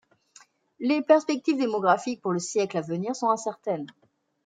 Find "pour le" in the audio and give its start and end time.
2.23-2.39